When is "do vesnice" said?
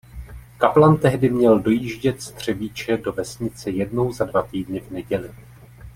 2.97-3.69